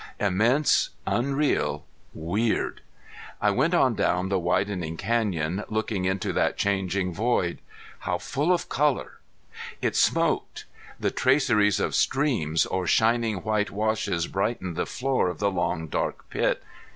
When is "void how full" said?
7.13-8.51